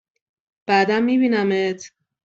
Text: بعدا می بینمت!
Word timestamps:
بعدا 0.67 0.99
می 0.99 1.17
بینمت! 1.17 1.91